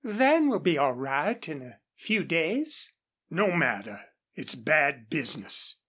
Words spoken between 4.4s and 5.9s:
bad business.